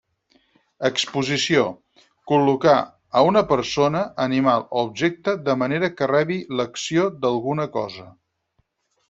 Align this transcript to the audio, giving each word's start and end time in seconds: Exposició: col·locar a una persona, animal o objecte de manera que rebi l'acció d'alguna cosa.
Exposició: 0.87 1.65
col·locar 2.31 2.73
a 3.21 3.23
una 3.33 3.43
persona, 3.51 4.01
animal 4.25 4.65
o 4.79 4.83
objecte 4.87 5.37
de 5.51 5.57
manera 5.65 5.91
que 6.01 6.09
rebi 6.15 6.39
l'acció 6.59 7.07
d'alguna 7.21 7.69
cosa. 7.79 8.09